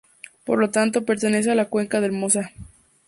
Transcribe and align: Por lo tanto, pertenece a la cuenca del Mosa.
Por 0.45 0.57
lo 0.57 0.71
tanto, 0.71 1.05
pertenece 1.05 1.51
a 1.51 1.53
la 1.53 1.69
cuenca 1.69 2.01
del 2.01 2.11
Mosa. 2.11 2.51